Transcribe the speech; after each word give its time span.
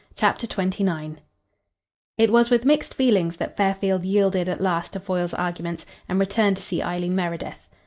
CHAPTER 0.15 0.47
XXIX 0.47 1.17
It 2.17 2.31
was 2.31 2.49
with 2.49 2.65
mixed 2.65 2.91
feelings 2.95 3.37
that 3.37 3.55
Fairfield 3.55 4.03
yielded 4.03 4.49
at 4.49 4.59
last 4.59 4.93
to 4.93 4.99
Foyle's 4.99 5.35
arguments 5.35 5.85
and 6.09 6.19
returned 6.19 6.57
to 6.57 6.63
see 6.63 6.81
Eileen 6.81 7.13
Meredith. 7.13 7.67